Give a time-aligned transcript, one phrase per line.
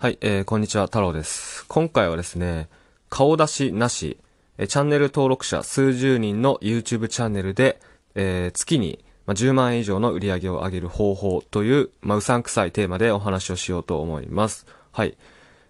[0.00, 1.66] はい、えー、こんにちは、太郎です。
[1.66, 2.68] 今回はですね、
[3.10, 4.16] 顔出しなし、
[4.56, 7.80] えーチャンネル登録者数十人の YouTube チャンネルで、
[8.14, 14.66] えー月に、ま、10万円以上の売り上げを上げる方法という、ま、うさんくさいテーマでお話をしようと思います。
[14.92, 15.18] はい。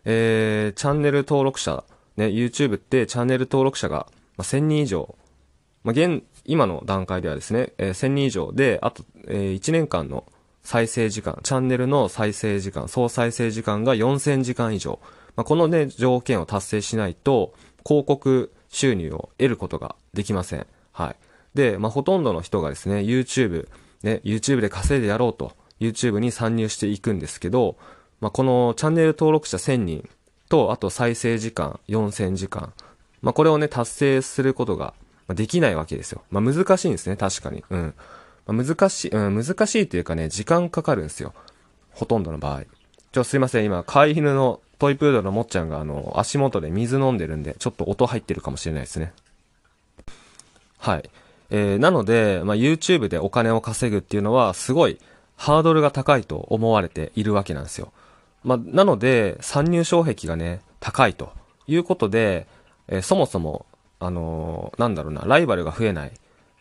[0.05, 1.83] えー、チャンネル登録者、
[2.19, 5.17] ね、YouTube ってチャンネル登録者が、ま、1000人以上、
[5.85, 10.25] ま、現、今の段階ではですね、えー1000人以上で、あと、えー1年間の
[10.63, 15.01] 再生時間、チャンネルの再生時間、総再生時間が4000時間以上。
[15.37, 17.55] まあ、このね、条件を達成しないと、
[17.87, 20.67] 広告収入を得ることができません。
[20.93, 21.17] はい。
[21.55, 23.69] で、まあ、ほとんどの人がですね、YouTube、
[24.03, 27.77] ね、YouTube で稼いでやろうと、YouTube に参入していくんですけど、
[28.21, 30.09] まあ、このチャンネル登録者1000人
[30.49, 32.73] と、あと再生時間4000時間。
[33.23, 34.95] まあ、これをね、達成することが
[35.29, 36.23] できないわけですよ。
[36.31, 37.65] まあ、難しいんですね、確かに。
[37.71, 37.95] うん。
[38.49, 41.35] まあ、難しい、うん、難しいというかね、時間かかるんですよ。
[41.93, 42.63] ほとんどの場合。
[43.13, 49.13] ちょ、すいません、今、飼い犬のトイプードルのもっちゃんが、あの、足元で水飲んでるんで、ちょっと音入ってるかもしれないですね。
[50.79, 51.11] はい。
[51.51, 54.99] えー、なので、まあ、YouTube でお金を稼ぐっていうのは、すごい、
[55.37, 57.93] ハードルが高いと思われているわけなんですよ。
[58.45, 61.33] まあ、なので、参入障壁がね、高いと
[61.67, 62.47] いうことで、
[62.89, 63.67] えーそもそも、
[64.01, 66.13] あのーなんだろうな、ライバルが増えない。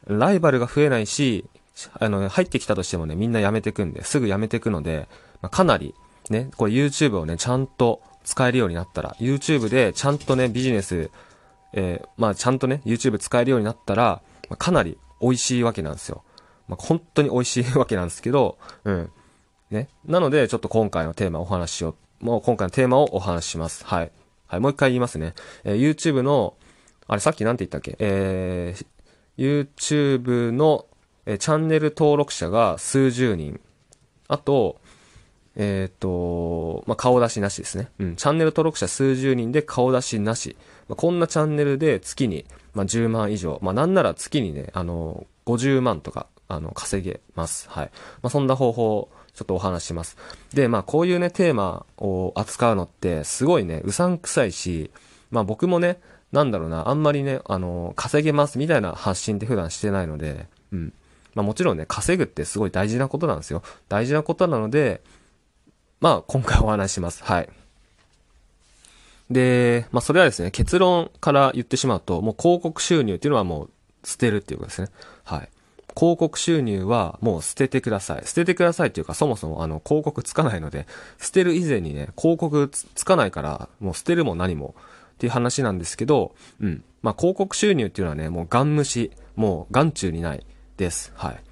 [0.05, 1.45] ライバルが増えないし、
[1.93, 5.07] あの、入ってきたとしてもね、みんな辞めてくんで、すぐ辞めてくので、
[5.41, 5.93] まあ、かなり、
[6.29, 11.09] ね、これ YouTube をね、ちゃんと使えるようになったら、YouTube でちゃんとね、ビジネス、
[11.73, 16.23] えーまあ、ちゃんとね、YouTube 使えるようになったら、まあ、かなり美味しいわけなんですよ。
[16.67, 19.11] まあ、本当に美味しいわけなんですけど、うん。
[19.69, 19.89] ね。
[20.05, 22.25] なので、ちょっと今回のテーマをお話しよう。
[22.25, 23.85] もう今回のテーマをお話しします。
[23.85, 24.11] はい。
[24.47, 25.33] はい、もう一回言いますね。
[25.63, 26.55] えー YouTube の、
[27.07, 27.95] あれさっきなんて言ったっけ？
[27.99, 30.87] えー YouTube の、
[31.27, 33.59] えチャンネル登録者が数十人。
[34.29, 34.79] あと、
[35.57, 37.89] えっ、と、まあ、顔出しなしですね。
[37.99, 38.15] うん。
[38.15, 40.55] チャンネル登録者数十人で顔出しなし。
[40.87, 43.59] まあ、こんなチャンネルで月に、まあ、10万以上。
[43.61, 47.67] まあ、なんなら月にね、あの、50万とか、あの、稼げます。
[47.69, 47.91] はい。
[48.21, 50.15] まあ、そんな方法ちょっとお話しします。
[50.53, 54.91] で、まあ、こういうね、テーマを扱うのって、すごいね、うさんくさいし、
[55.29, 55.99] まあ、僕もね、
[56.31, 60.93] なんだろうな、あんまりね、あの、稼げますみたいな発信って普段してないので、うん。
[61.37, 63.61] まあ、もちろんね、稼ぐってすごい大事なことなんですよ。
[63.89, 65.01] 大事なことなので、
[66.01, 67.23] まあ、今回お話します。
[67.23, 67.49] はい。
[69.29, 73.69] で、まあ、それはですね、結論から言ってしまうと、もう広告収入っていうのはもう
[74.03, 74.87] 捨てるっていうことですね。
[75.25, 75.49] はい。
[75.95, 78.25] 広告収入はもう捨ててください。
[78.25, 80.87] 捨ててくださいっていうか、そもそもあの、広告つかないので、
[81.19, 84.73] 捨てる以前にね、広告つつかないから、もう捨てるも何も
[85.13, 86.83] っていう話なんですけど、うん。
[87.03, 90.43] まあ、広告収入っていうのはね、もうガン無視、もう眼中にない
[90.77, 91.11] です。
[91.15, 91.43] はい。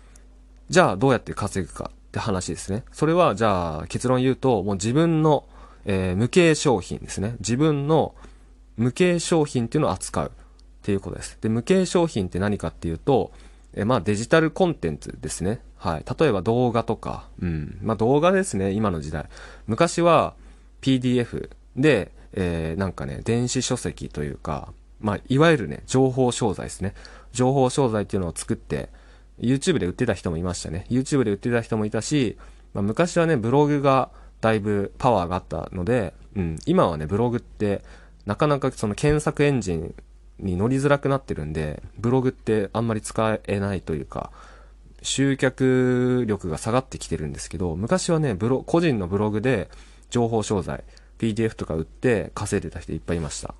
[0.69, 2.83] じゃあ、どうやって稼ぐかって話ですね。
[2.91, 5.45] それは、じゃあ、結論言うと、もう自分の、
[5.85, 7.35] えー無形商品ですね。
[7.39, 8.15] 自分の
[8.77, 10.31] 無形商品っていうのを扱うっ
[10.81, 11.37] ていうことです。
[11.41, 13.31] で、無形商品って何かっていうと、
[13.73, 15.59] えーまあデジタルコンテンツですね。
[15.77, 16.05] はい。
[16.19, 17.77] 例えば動画とか、うん。
[17.83, 19.27] まあ動画ですね、今の時代。
[19.67, 20.33] 昔は
[20.81, 26.95] PDF で、えーなんかね、電子書籍というか、まあいわゆるね、情報商材ですね。
[27.31, 28.89] 情報商材っていうのを作って、
[29.39, 30.85] YouTube で売ってた人もいましたね。
[30.89, 32.37] YouTube で売ってた人もいたし、
[32.73, 34.09] まあ、昔はね、ブログが
[34.41, 37.81] だいぶパワーがあったので、うん、今はね、ブログって、
[38.25, 39.95] なかなかその検索エンジン
[40.39, 44.31] に乗りづらくなってるんで、ブログってあんまり使えないというか、
[45.01, 49.69] 集客力が下がってきてるんですけど、昔はね、ブロ、個人のブログで
[50.09, 50.83] 情報商材、
[51.19, 53.53] PDF とか売って稼いでた人いっぱいいました。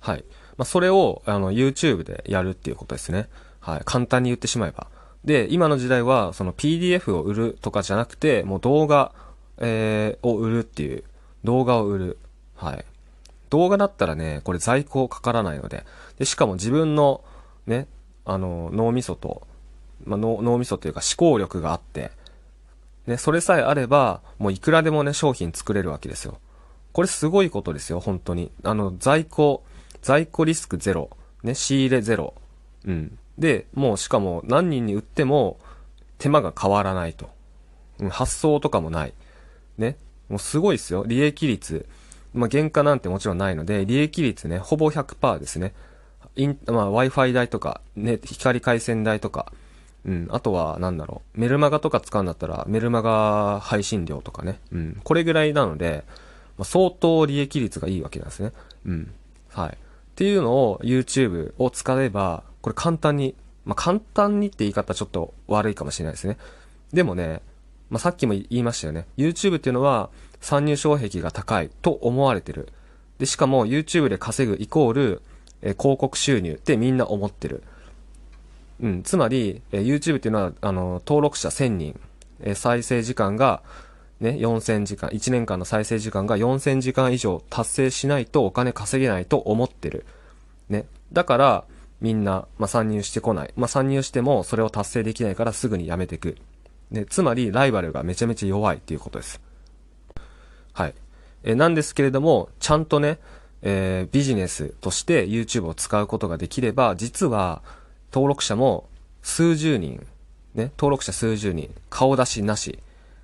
[0.00, 0.24] はい。
[0.56, 3.28] まあ、それを、あの、YouTube でやるっていうことですね。
[3.64, 3.82] はい。
[3.86, 4.88] 簡単に言ってしまえば。
[5.24, 9.12] で、今の時代は、その PDF を売るとかじゃなくて、もう動画、
[9.58, 11.02] えーを売るっていう、
[11.44, 12.18] 動画を売る。
[12.56, 12.84] はい。
[13.48, 15.84] 動画だったらね、これ在庫かからないので。
[16.18, 17.24] で、しかも自分の、
[17.66, 17.86] ね、
[18.26, 19.46] あの、脳みそと、
[20.04, 22.10] まあ、脳脳みそというか思考力があって、
[23.06, 26.38] ね、それさえあれば、もういくらでもね、商品作れるわけですよ。
[26.92, 28.50] これすごいことですよ、本当に。
[28.62, 29.64] あの、在庫、
[30.02, 31.10] 在庫リスクゼロ。
[31.42, 32.34] ね、仕入れゼロ。
[32.86, 33.18] うん。
[33.38, 35.58] で、もうしかも何人に売っても
[36.18, 37.30] 手間が変わらないと。
[38.10, 39.14] 発送とかもない。
[39.78, 39.96] ね。
[40.28, 41.04] もうすごいですよ。
[41.06, 41.86] 利益率。
[42.32, 45.74] まあ、原価なんてもちろんないので、利益率ね、ほぼ100%ですね。
[46.36, 49.52] イン、まあ、Wi-Fi 代とか、ね、光回線代とか、
[50.04, 56.04] うん、あとは、なんだろう、メルマガとか使うんだったら、メルマガ配信料とかね、うん、これぐらいなので、
[56.58, 58.52] まあ、相当利益率がいいわけなんですね。
[58.84, 59.14] うん。
[59.52, 59.70] はい。
[59.70, 59.76] っ
[60.16, 63.34] ていうのを YouTube を使えば、これ簡単に、
[63.66, 66.38] まあ、簡単にって言い方ちょっと悪いかもしれないですね。
[66.94, 67.42] でもね、
[67.90, 69.06] まあ、さっきも言いましたよね。
[69.18, 70.08] YouTube っていうのは
[70.40, 72.72] 参入障壁が高いと思われてる。
[73.18, 75.22] で、しかも YouTube で稼ぐイコール、
[75.60, 77.64] えー、広告収入ってみんな思ってる。
[78.80, 82.00] うん、つまり、えー、YouTube っていうのは、あの、登録者1000人、
[82.40, 83.62] えー、再生時間が、
[84.20, 90.06] ね、4000時間、1年間の再生時間が4000時間以上達成しないとお金稼げないと思ってる。
[90.70, 90.86] ね。
[91.12, 91.64] だから、
[92.04, 93.54] みんな、まあ、参入してこない。
[93.56, 96.36] まあ、参入してもそれを達成できないからすぐにやめていく。
[96.90, 99.40] ね、つまり、ライバルがめちゃめちゃ弱いっていうことです。
[100.74, 100.94] はい。
[101.44, 103.20] えなんですけれども、ちゃんとね、
[103.62, 107.62] えー、ビジネスとして YouTube を使うことができれば、実は、
[108.12, 108.86] 登録者も
[109.22, 110.06] 数十人、
[110.54, 112.80] ね、登録者数十人、顔出しなし、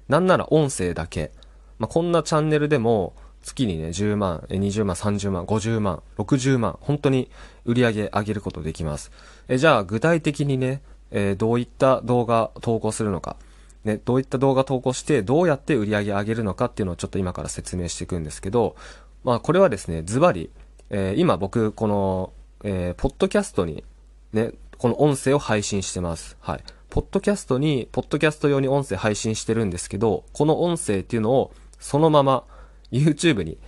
[0.09, 1.33] なんなら音声だけ、
[1.79, 7.31] まあ、こんなチャンネルでも、月にね、10万、20万、30万、50万、60万、本当に
[7.65, 9.11] 売り上げ上げることできます。
[9.49, 13.37] えじゃあ、具体的にね、えー、どういった動画投稿するのか、
[13.85, 18.77] ね、どういった動画投稿して、どうやって売り上げ上げるのかっていうのをちょっと今から説明していくんですけど、
[19.25, 20.51] まあ、これはですね、ズバリ、
[20.91, 22.33] えー、今僕、この、
[22.63, 23.85] えー、ポッドキャストに、
[24.33, 26.37] ね、この音声を配信してます。
[26.41, 26.61] はい。
[26.91, 32.45] ポッドキャストに、ポッドキャスト用に音声配信してるんですけど、この音声っていうのを、そのまま、
[32.93, 33.59] YouTube に、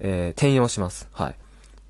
[0.00, 1.08] えー、転用します。
[1.12, 1.34] はい。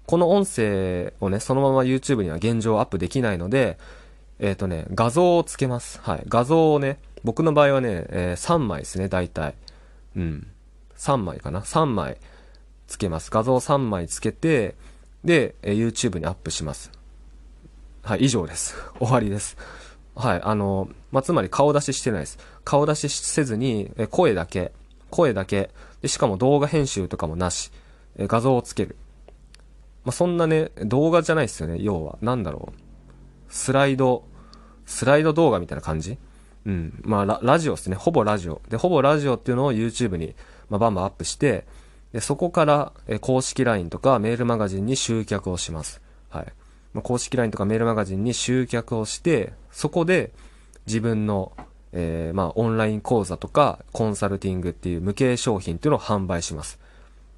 [0.06, 3.78] この音声をね、そのまま YouTube には現状アップできないので、
[4.38, 6.00] えっ、ー、とね、画像をつけます。
[6.02, 6.24] はい。
[6.28, 9.54] 画像をね、僕の場合はね、えー、3枚ですね、大体。
[10.16, 10.46] うん。
[10.96, 12.18] 3枚かな ?3 枚
[12.86, 13.30] つけます。
[13.30, 14.74] 画像3枚つけて、
[15.24, 16.90] で、えー、YouTube にアップします。
[18.02, 18.76] はい、以上です。
[18.98, 19.56] 終わりです。
[20.14, 22.38] はい、あの、まあ、つまり顔出ししてないです。
[22.64, 24.72] 顔出しせずに、え声だけ、
[25.12, 25.70] 声だけ、
[26.00, 27.70] で、しかも動画編集とかもなし、
[28.16, 28.96] え画像をつける。
[30.04, 32.18] まあ、そんなね、動画じゃないですよね、要は。
[32.20, 32.80] なんだろう。
[33.48, 34.24] スライド、
[34.86, 36.18] スライド動画みたいな感じ？
[36.66, 37.00] うん。
[37.04, 37.96] まあラ、ラジオですね。
[37.96, 38.60] ほぼラジオ。
[38.68, 40.34] で、ほぼラジオっていうのを YouTube に、
[40.70, 41.66] まあ、バンバンアップして、
[42.12, 46.00] で、そこから、え公式 LINE とかメールマガジンに集客をします。
[46.30, 46.46] はい。
[46.94, 50.32] まあ、公式 LINE とかメールマガジンに集客をして、そこで
[50.86, 51.52] 自分の
[51.92, 56.78] えー、まあ、オンライン講座とか、コンサルティングっていう無形商品っていうのを販売します。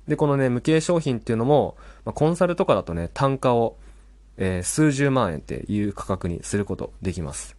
[0.09, 3.77] で、このね、無形商品っていうのも、まあ、コンサルとかだとね、単価を、
[4.37, 7.57] えー、数十万円っていう価格にすることできます。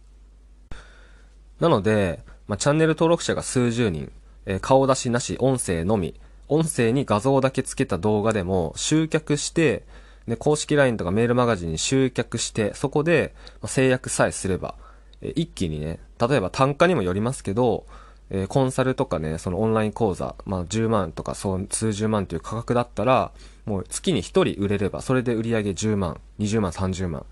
[1.60, 4.12] なので、まあ、チャンネル登録者が数十人、
[4.46, 6.18] えー、顔出しなし、音声のみ、
[6.48, 9.84] 音声に画像だけ付けた動画でも集客して、
[10.28, 14.74] で、公式 LINE とかメールマガジンに集客して、そこで、ま制約さえすれば、
[15.22, 17.86] 一気にね、例えば単価にもよりますけど、
[18.30, 23.32] えー、コンサルとかね、そのオンライン講座、まあ10万とかそう数十万という価格だったら、
[23.64, 24.22] もう月に1
[24.54, 27.24] 人売れれば、それで売り上げ10万、20万、30万。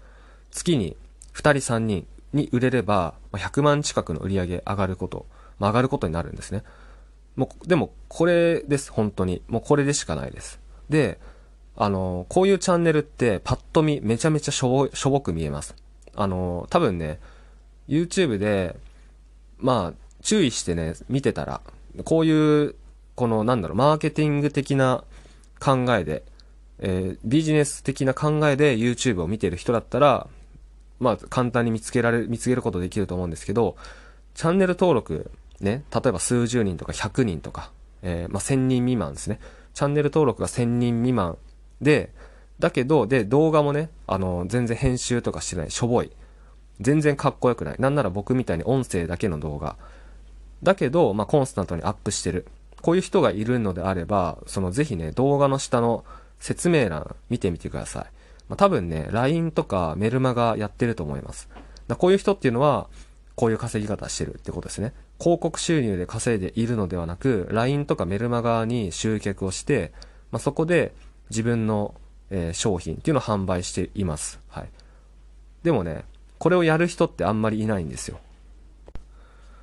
[0.50, 0.96] 月に
[1.34, 5.26] 2人3人に売れれば、100万近くの売り上げ上がること、
[5.58, 6.62] まあ、上がることになるんですね。
[7.36, 9.42] もう、でもこれです、本当に。
[9.48, 10.60] もうこれでしかないです。
[10.88, 11.18] で、
[11.76, 15.74] あの、こういうチャンネルってパッと見めちゃめちゃしょぼ、しょぼく見えます。
[16.14, 17.20] あの、多分ね、
[17.88, 18.76] YouTube で、
[19.58, 21.60] まあ、注意してね、見てたら、
[22.04, 22.74] こういう、
[23.14, 25.04] この、なんだろう、マーケティング的な
[25.60, 26.24] 考えで、
[26.78, 30.26] えー、ビジネス的な考えで YouTube を見てる人だったら、
[30.98, 33.76] まあ、簡単に見つけられ、見つけることできると思うんですけど、
[34.34, 37.70] チャンネル登録、ね、例えば数十人とか100人とか、
[38.02, 39.40] えー、まあ、1000人未満ですね。
[39.74, 41.38] チャンネル登録が1000人未満
[41.80, 42.12] で、
[42.58, 46.12] だけど、で、動画もね、あの、全然編集とかしてない、しょぼい。
[46.80, 47.76] 全然かっこよくない。
[47.78, 49.76] なんなら僕みたいに音声だけの動画。
[50.62, 52.46] だけど、まあ、コンスタントにアップしてる。
[52.82, 56.04] こういう人がいるのであれば、そのぜひね、動画の下の
[56.40, 58.04] 説明欄見てみてください。
[58.48, 61.48] まあ、多分ね、LINE とかメルマガやってると思います。
[61.86, 62.88] だこういう人っていうのは、
[63.36, 64.92] こういう稼ぎ方してるってことですね。
[65.18, 69.92] 広告収入で稼いでいるのではなく、LINE とかメルマガに集客をして、
[70.30, 70.92] まあ、そこで
[71.30, 71.94] 自分の、
[72.30, 74.40] えー、商品っていうのを販売しています。
[74.48, 74.68] はい。
[75.62, 76.04] でもね、
[76.38, 78.18] これをやる人ってあんまりいないんですよ。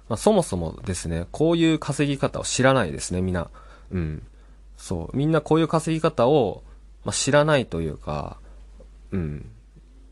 [0.09, 3.49] まあ、そもそもですね、こういう稼ぎ方を知らないですね、みんな。
[3.91, 4.23] うん。
[4.75, 5.17] そう。
[5.17, 6.63] みんなこういう稼ぎ方を、
[7.05, 8.37] まあ、知らないというか、
[9.11, 9.49] うん。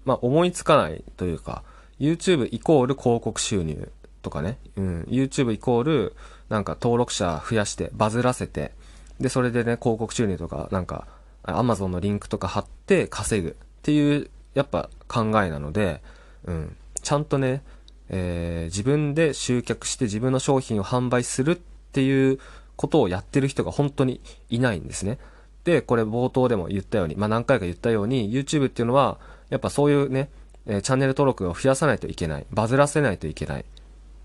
[0.06, 1.64] まあ、思いつかないというか、
[2.00, 5.02] YouTube イコール広告収入とかね、うん。
[5.10, 6.16] YouTube イコール、
[6.50, 8.72] なんか登録者増やして、バズらせて、
[9.20, 11.08] で、それでね、広告収入とか、なんか、
[11.44, 16.02] Amazon のリンクとか貼って稼ぐっていう、やっぱ考えなので、
[16.46, 16.76] うん。
[17.02, 17.64] ちゃんとね、
[18.10, 21.56] えー、自分で集客して自分の商品を販売するっ
[21.92, 22.40] ていう
[22.76, 25.20] ことをやってる人が本当にいないんですね。
[25.64, 29.20] で、これ冒頭でも言ったように、まあ、何回か言ったように、YouTube っていうのは、
[29.50, 30.30] やっぱそういうね、
[30.66, 32.46] えー、チャンネル登録を増やさないといけない。
[32.52, 33.66] バズらせないといけない。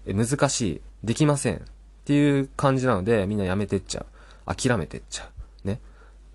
[0.06, 0.80] えー、難しい。
[1.02, 1.56] できません。
[1.56, 1.60] っ
[2.04, 4.06] ていう感じなので、みんなやめてっちゃ
[4.46, 4.54] う。
[4.54, 5.28] 諦めてっちゃ
[5.64, 5.68] う。
[5.68, 5.80] ね。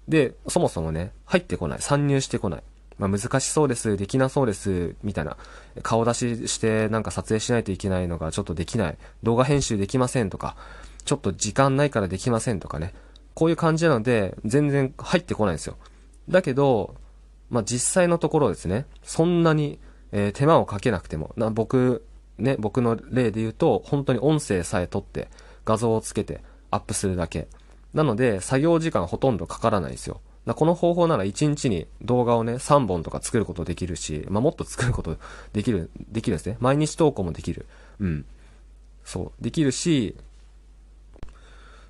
[0.07, 1.81] で、そもそもね、入ってこない。
[1.81, 2.63] 参入してこない。
[2.99, 5.37] まあ、難しそうです、できなそうです、みたいな。
[5.81, 8.97] 顔出ししてなんか撮影しないといけないのがちょっとできない。
[9.23, 10.55] 動画編集できませんとか、
[11.05, 12.93] ちょっと時間ないからできませんとかね。
[13.33, 15.77] こういう感じなので、全然入ってこないんですよ。
[16.27, 16.95] だけど、
[17.49, 19.79] まあ、実際のところですね、そんなに、
[20.11, 22.05] えー、手間をかけなくても、な、僕、
[22.37, 25.29] ね、僕の例で言うと、本当に音声さえ撮って、
[25.63, 27.47] 画像をつけて、アップするだけ。
[27.93, 30.19] なので、作業時間ほとんどかからないんですよ。
[30.53, 35.17] この方法なら1日に動画をね、3本とか作ることできるし、まあ、もっと作ること
[35.53, 36.57] できる、できるんですね。
[36.59, 37.65] 毎日投稿もできる。
[37.99, 38.25] うん。
[39.03, 39.43] そう。
[39.43, 40.15] できるし、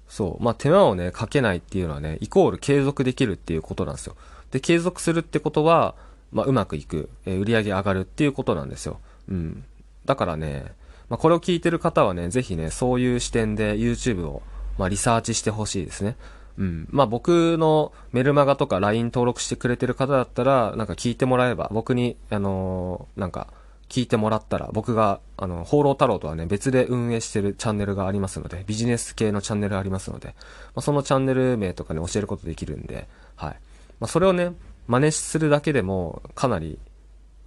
[0.07, 0.43] そう。
[0.43, 4.15] まあ、手間をね、かけないっていうのはね、イコール継続できるっていうことなんですよ。
[4.51, 5.95] で、継続するってことは、
[6.31, 8.99] まあ、うまくいく、えー、売り上げ上がるっていうことなんですよ。
[9.29, 9.63] うん。
[10.05, 10.73] だからね、
[11.09, 14.41] まあ、これを聞いてる方はね、ぜひね、そういう視点で YouTube を、
[14.77, 16.15] まあ、リサーチしてほしいですね。
[16.59, 16.87] うん。
[16.91, 23.47] まあ、僕のメルマガとか LINE 登録してくれてる方だったら、なんか聞いてもらえば、僕に、あのー、なんか、
[23.87, 30.33] 聞いてもらったら、僕が、あの、放浪太郎とはね、別で運営してるチャンネルがありますので、ビジネス系のチャンネルありますので、ま
[30.75, 33.55] あ、そのチャンネル名とかね、教えることできるんで、はい。
[33.99, 34.51] まあ、それをね、
[34.87, 36.77] 真似するだけでも、かなり、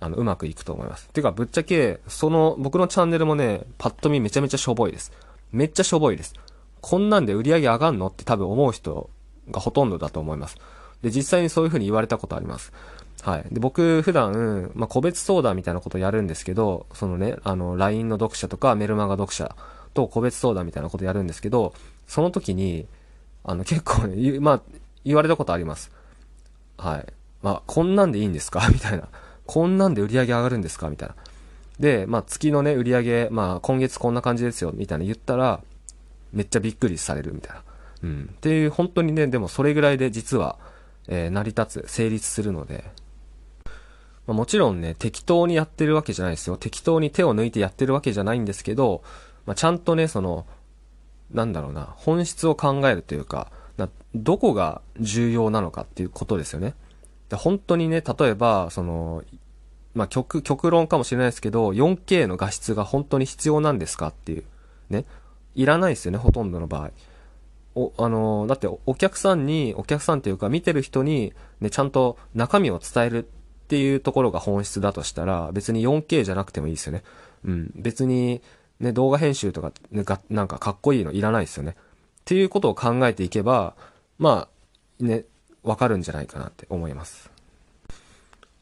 [0.00, 1.08] あの、うまくいくと思います。
[1.10, 5.12] てか、ぶっちゃけ、その、僕のチャンネルもね、パッと見めちゃめちゃしょぼいです。
[5.52, 6.34] めっちゃしょぼいです。
[6.82, 8.08] こんなんで売り上げ上がんの？
[8.08, 9.08] って多分思う人
[9.50, 10.56] がほとんどだと思います。
[11.00, 12.72] で、実際にそういう風に言われたことあります。
[13.22, 13.44] はい。
[13.50, 19.54] で、僕、普段、まあ、個別相談みたいなことやるんですけど、そのね、あの、LINE の読者とかメルマガ読者
[19.94, 21.72] と個別相談みたいなことやるんですけど、
[22.08, 22.86] その時に、
[23.44, 24.60] あの、結構ね、まあ、
[25.04, 25.92] 言われたことあります。
[26.78, 27.06] はい。
[27.42, 28.68] まあ、こんなんでいいんですか？
[28.74, 29.08] みたいな。
[29.46, 30.88] こんなんで売り上げ上がるんですか？
[30.90, 31.14] みたいな。
[31.78, 35.60] で、まあ、月のね、売り上げ、まあ、今月こんな感じですよ、みたいな言ったら、
[36.32, 37.62] めっちゃびっくりされるみたいな。
[38.02, 38.30] うん。
[38.32, 40.58] っていう、本当にね、でもそれぐらいで実は、
[41.08, 42.84] えー、成り立つ、成立するので、
[44.26, 46.56] まあ、もちろんね、適当にやってるわけじゃないですよ。
[46.56, 49.02] 適当に手を抜いてやってるわけじゃないんですけど、
[49.46, 50.46] まあ、ちゃんとね、その、
[51.32, 56.74] なんだろうな、本質を考えるというか、などこが重要なのかっていうことですよね。
[57.30, 59.24] で本当にね、例えば、その、
[59.94, 64.44] まあ、極、極論かもしれないですけど、4K の画質が本当に必要なんですかっていう。
[64.90, 65.04] ね。
[65.54, 66.90] いらないですよね、ほとんどの場合。
[67.74, 73.26] お、あのだってお客さんに、お客さんっていうか見てる人に、ね、ちゃんと中身を伝えるっ
[73.68, 77.02] ていうところが本質だとしたら、別に 4K じゃなくてもいいですよね。
[77.44, 77.72] うん。
[77.74, 78.42] 別に、
[78.80, 81.76] ね、動画編集とか、ね、が、なんかかっこいいのいらないですよね。
[81.78, 83.74] っていうことを考えていけば、
[84.18, 84.48] ま
[85.00, 85.24] あ、ね、
[85.62, 87.30] わかるんじゃないかなって思います。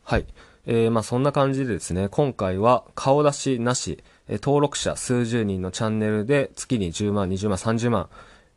[0.04, 0.26] はい。
[0.66, 8.08] えー、まあそんな感じでですね、今回は顔出しなし、え登録者数十人のチャンネルで月に10万、20万、30万、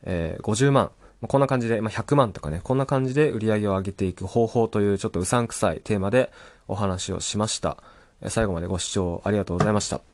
[0.04, 0.92] えー、50万、
[1.28, 6.32] こんな感じで、まあ、100万とかね、こんな感じで売り上げを上げていく方法というちょっとうさんくさいテーマで
[6.68, 7.78] お話をしました。
[8.28, 10.13] 最後までご視聴ありがとうございました。